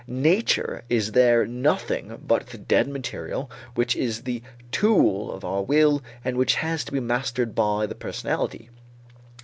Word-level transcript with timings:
Nature 0.07 0.83
is 0.89 1.11
there 1.11 1.45
nothing 1.45 2.17
but 2.25 2.47
the 2.47 2.57
dead 2.57 2.87
material 2.87 3.51
which 3.75 3.95
is 3.95 4.23
the 4.23 4.41
tool 4.71 5.31
of 5.31 5.45
our 5.45 5.61
will 5.61 6.01
and 6.25 6.35
which 6.37 6.55
has 6.55 6.83
to 6.83 6.91
be 6.91 6.99
mastered 6.99 7.53
by 7.53 7.85
the 7.85 7.93
personality. 7.93 8.67